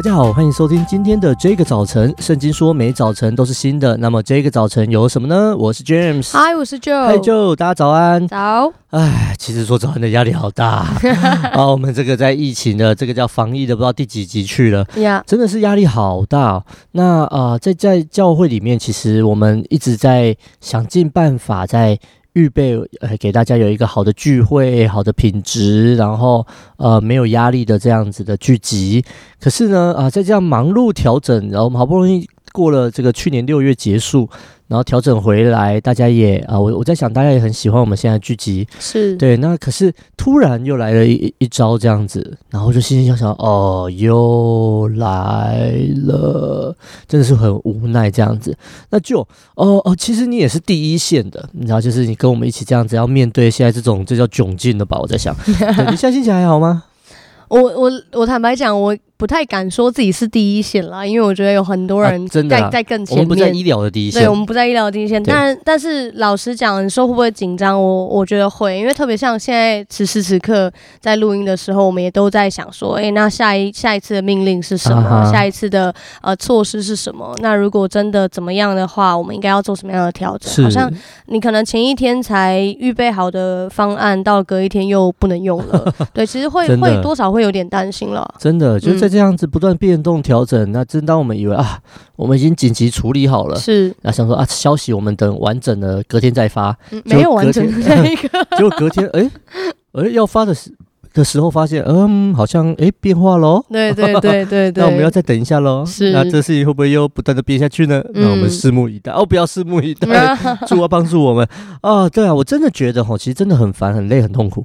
[0.00, 2.14] 大家好，欢迎收听今天的这个早晨。
[2.20, 5.54] 圣经说每早晨都是新的，那么这个早晨有什么呢？
[5.54, 8.26] 我是 James，嗨，我是 Joe，嗨 Joe，大家早安。
[8.26, 8.72] 早。
[8.92, 10.86] 唉，其实说早安的压力好大
[11.52, 11.66] 啊！
[11.66, 15.22] 我们这个在疫情的这个叫防疫的，不知道第几集去了，Yeah.
[15.26, 16.64] 真的是压力好大哦。
[16.92, 21.98] 那啊、呃，在在教会里面，其实我们一直在想尽办法在。
[22.34, 26.46] 预备呃，给大家有一个好的聚会，好的品质，然后
[26.76, 29.04] 呃没有压力的这样子的聚集。
[29.40, 34.28] 可是呢，啊、呃，在这样忙碌调整，然后我们好不容易过了这个去年六月结束。
[34.70, 39.36] 然后调整回来，大家也啊，我我在想，大家也很喜欢我们现在剧集，是对。
[39.38, 45.72] 那可是突然又来了一一招这样子，然后就心心想想，哦，又来
[46.04, 46.72] 了，
[47.08, 48.56] 真的是很无奈这样子。
[48.90, 49.18] 那就
[49.56, 55.00] 哦哦，其实你也是第一线的，你知道，就是你跟我们一起这样子要面对现在这种这叫窘境的吧？
[55.00, 56.84] 我在想，你现在心情还好吗？
[57.50, 58.96] 我我我坦白讲，我。
[59.20, 63.22] 不太敢说自己是第一线啦，因为我觉得有很多人在、啊、在更前面。
[63.22, 65.22] 我们不在医疗的第一线，对，我们不在医疗的第一线。
[65.22, 67.78] 但但是老实讲，你说会不会紧张？
[67.78, 75.06] 我我觉得会，因为特别像现在此时此刻在录音的时候，我们也都在想说，哎、欸，那下一下一次的命令是什么？
[75.06, 77.36] 啊、下一次的呃措施是什么？
[77.42, 80.64] 那如果真的怎么样的话，我们应该要做什么样的调整？
[80.64, 80.90] 好像
[81.26, 85.94] 你可能前一天才预备好的方案，到隔一天又不能用了。
[86.14, 88.26] 对，其实会会多少会有点担心了。
[88.38, 89.90] 真的，就在这样子不断变。
[90.00, 91.78] 动调整，那正当我们以为啊，
[92.16, 93.94] 我们已经紧急处理好了，是。
[94.00, 100.72] 那想说啊，消息我们等完整的隔天再发，嗯、没有完整的那一个， 结果隔天哎哎、欸欸、要发的时
[101.12, 106.12] 的时候发现，嗯，好像哎、欸、变化喽，对对对对对， 那我们要再等一下喽，是。
[106.12, 108.02] 那这事情会不会又不断的变下去呢？
[108.14, 110.08] 那我们拭目以待、嗯、哦，不要拭目以待，
[110.66, 111.46] 主啊帮助我们。
[111.82, 114.64] 啊，对啊，我真的觉得齁，其实真的很烦、很累、很痛苦。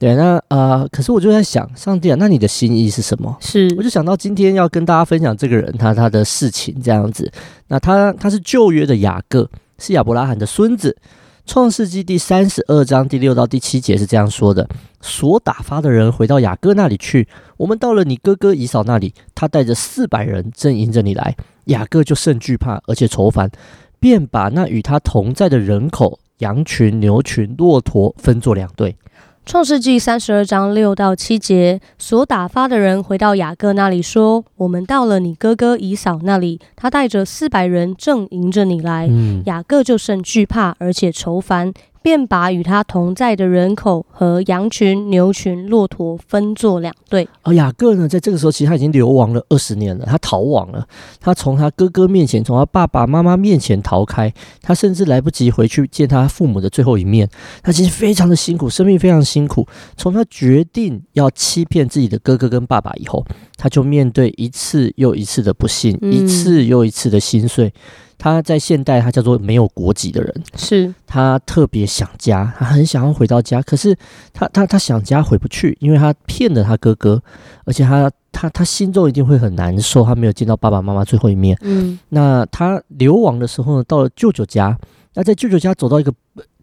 [0.00, 3.36] 对，那啊、呃，可是我就在想，上帝啊，那你的心意是什么？
[3.38, 7.30] 是，我就想到今天要跟大家分享这个人，他他的事情这样子。
[7.68, 9.46] 那他他是旧约的雅各，
[9.78, 10.96] 是亚伯拉罕的孙子。
[11.44, 14.66] 创世纪第三十二章第六到第七节是这样说的：
[15.02, 21.36] 所打发的人回到雅各那里去，我们到了你哥哥以扫那里，他带着四百人正迎着你来，
[21.66, 23.50] 雅各就甚惧怕，而且愁烦，
[23.98, 28.96] 便把那与他同在的人口、羊群、牛群、骆驼分作两队。
[29.50, 39.08] 创世纪三十二章六到七节，所打发的人回到雅各那里说：“我们到了你哥哥以扫那里，他带着四百人正迎着你来。
[39.10, 41.72] 嗯”雅各就甚惧怕，而且愁烦。
[42.02, 47.28] 便把与他同在的人口和羊群、牛群、骆驼分作两队。
[47.42, 50.86] 而雅各呢，在这个时候其实他已经流亡了二十年了，他逃亡了，
[51.20, 57.28] 他从他哥哥面前，从他爸爸妈妈面前逃开，他甚至来不及回去见他父母的最后一面。
[57.62, 59.66] 他其实非常的辛苦，生命非常辛苦。
[59.96, 63.24] 从他决定要欺骗自己的哥哥跟爸爸以后，
[63.56, 67.72] 他就面对一次又一次的不幸，嗯、一次又一次的心碎。
[68.22, 70.94] 他在现代，他叫做没有国籍的人，是。
[71.06, 73.96] 他特别想家，他很想要回到家，可是
[74.34, 77.22] 他他他想家回不去，因为他骗了他哥哥，
[77.64, 81.56] 而且他他他心中一定会很难受，他没有见到爸爸妈妈最后一面。
[81.62, 84.78] 嗯，那他流亡的时候呢，到了舅舅家，
[85.14, 86.12] 那在舅舅家走到一个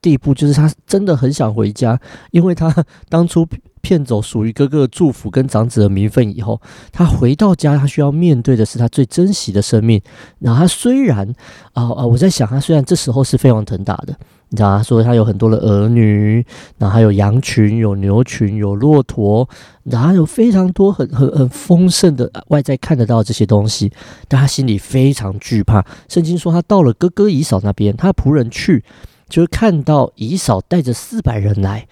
[0.00, 1.98] 地步，就是他真的很想回家，
[2.30, 3.46] 因为他当初。
[3.82, 10.02] 骗走属于哥哥的祝福跟长子的名分以后，他回到家，他需要面对的是他最珍惜的生命。
[10.40, 11.32] 然后他虽然
[11.72, 14.12] 啊啊，我在想，他虽然这时候是飞黄腾达的，
[14.48, 16.44] 你知道，他说他有很多的儿女，
[16.78, 19.48] 然后还有羊群、有牛群、有骆驼，
[19.84, 23.92] 然后有非常多很很很丰盛的外在看得到这些东西，
[24.26, 25.86] 但他心里非常惧怕。
[26.08, 28.82] 圣经说，他到了哥哥以嫂那边，他仆人去，
[29.28, 31.86] 就是看到以嫂带着四百人来。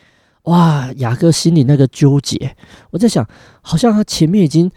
[0.44, 2.54] 哇，雅各心里那个纠结，
[2.90, 3.26] 我在想，
[3.62, 4.70] 好像他前面已经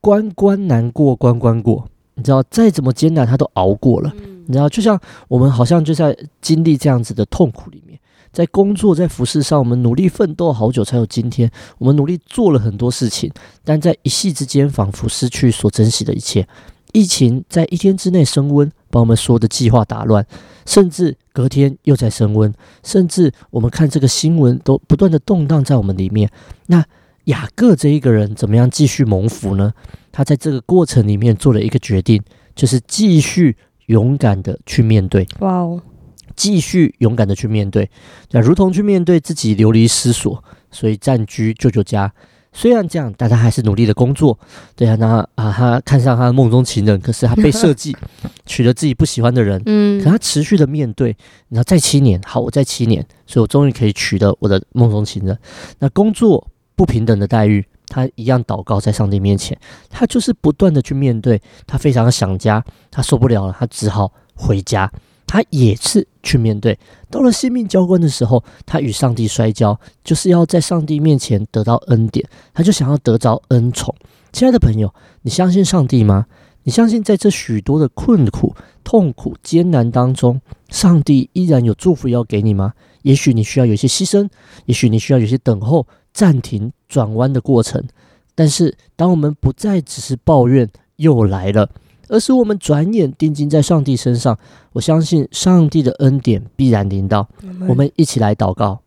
[0.00, 4.12] 关关难过关关过，你知道，再怎么艰难他都熬过了，
[4.46, 7.96] 你知道，就像我们好像就在经历这样子的痛苦里面，
[8.32, 11.48] 在工作在服饰上，我们努力奋斗好久才有今天，
[11.78, 13.30] 我们努力做了很多事情，
[13.62, 16.44] 但在一夕之间仿佛失去所珍惜的一切。
[16.94, 20.24] 疫情在一天之内升温，把我们所有的计划打乱，
[20.64, 22.54] 甚至隔天又在升温，
[22.84, 26.30] 甚至我们看这个新闻都不断的动荡在我们里面。
[26.66, 26.84] 那
[27.24, 29.72] 雅各这一个人怎么样继续蒙福呢？
[30.12, 32.22] 他在这个过程里面做了一个决定，
[32.54, 33.56] 就是继续
[33.86, 35.26] 勇敢的去面对。
[35.40, 35.82] 哇哦，
[36.36, 37.90] 继续勇敢的去面对，
[38.30, 42.12] 那如同去面对自己流离失所，所以暂居舅舅家。
[42.56, 44.38] 虽然这样，但他还是努力的工作。
[44.76, 47.94] 对啊，那啊，他看上他的梦中情人，可是他被设计
[48.46, 49.60] 娶了自己不喜欢的人。
[49.66, 51.14] 嗯，可他持续的面对，
[51.48, 55.36] 然后再七年，好，我再七年，所以我终于可以娶了我的梦中情人。
[55.80, 59.58] 那工作不平等的待遇，他一样祷告在上帝面前，
[59.90, 64.90] 他就是不断的去面对，他非常的想家，他受不了了，他只好回家。
[65.34, 66.78] 他也是去面对，
[67.10, 73.92] 到了性命交关的时候，他与上帝摔跤，就是要在上帝面前得到恩典，他就想要得着恩宠。
[74.32, 76.26] 亲爱的朋友，你相信上帝吗？
[76.62, 78.54] 你相信在这许多的困苦、
[78.84, 82.74] 痛苦、艰难当中，上帝依然有祝福要给你吗？
[83.02, 84.28] 也许你需要有些牺牲，
[84.66, 87.82] 也许你需要有些等候、暂停、转弯的过程。
[88.36, 91.68] 但是，当我们不再只是抱怨又来了，
[92.08, 94.38] 而是我们转眼定睛在上帝身上，
[94.72, 97.28] 我相信上帝的恩典必然临到。
[97.68, 98.80] 我们一起来祷告。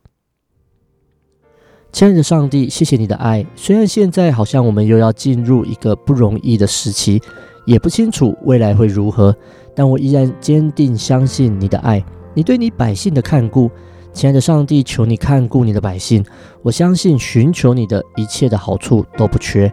[1.91, 3.45] 亲爱的上帝，谢谢你的爱。
[3.55, 7.21] 虽然现在好像我们又要进入一个不容易的时期。
[7.65, 9.35] 也不清楚未来会如何，
[9.75, 12.01] 但我依然坚定相信你的爱，
[12.33, 13.69] 你对你百姓的看顾。
[14.13, 16.23] 亲爱的上帝，求你看顾你的百姓。
[16.61, 19.69] 我相信寻求你的一切的好处都不缺。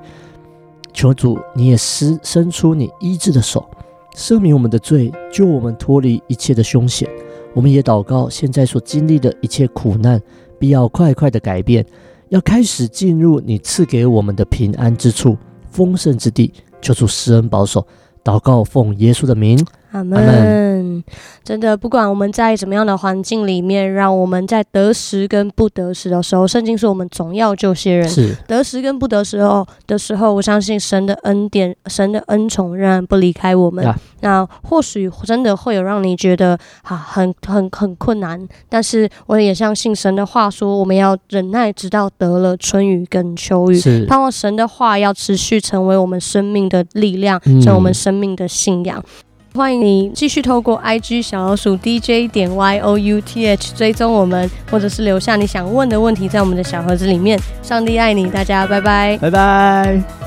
[0.94, 3.68] 求主，你也施伸出你医治的手，
[4.16, 7.06] 赦免我们的罪，救我们脱离一切的凶险。
[7.52, 10.22] 我们也祷告，现在所经历的一切苦难，
[10.58, 11.84] 必要快快的改变，
[12.28, 15.36] 要开始进入你赐给我们的平安之处、
[15.68, 16.52] 丰盛之地。
[16.80, 17.84] 求主施恩保守，
[18.22, 19.58] 祷告奉耶稣的名。
[19.94, 21.02] 阿门。
[21.42, 28.08] 真的，不管我们在怎么样的环境里面，让我们在得时跟不得时的时候，圣经说我们总要救些人。
[28.08, 33.84] 是得时跟不得时候的时候，我相信神的恩典、神的恩宠仍然不离开我们。
[33.84, 33.94] Yeah.
[34.20, 43.78] 那或许真的会有让你觉得啊很很很困难，但是我也相信神的话说，我们要忍耐，直到得了春雨跟秋雨。
[43.78, 48.98] 是盼望神的话要持续成为我们生命的力量，成为我们生命的信仰。
[48.98, 57.38] 嗯欢迎你继续透过 IG 小老鼠 DJ 点 YOUTH 追踪我们，或者是留下你想问的问题在我们的小盒子里面。
[57.62, 60.23] 上帝爱你，大家拜拜，拜拜。